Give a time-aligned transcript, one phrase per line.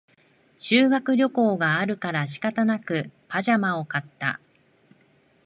[0.57, 4.39] 修学旅行があるから仕方なくパジャマを買った